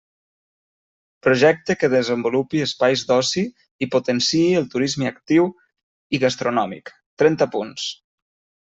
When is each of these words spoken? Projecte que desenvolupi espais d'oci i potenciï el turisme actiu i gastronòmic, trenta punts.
Projecte 1.27 1.75
que 1.81 1.89
desenvolupi 1.95 2.63
espais 2.67 3.05
d'oci 3.11 3.45
i 3.87 3.91
potenciï 3.97 4.43
el 4.63 4.69
turisme 4.75 5.11
actiu 5.13 5.49
i 6.19 6.23
gastronòmic, 6.29 6.97
trenta 7.23 7.55
punts. 7.57 7.89